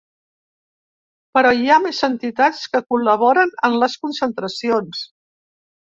[1.37, 5.09] Però hi ha més entitats que col·laboren en les concentracions.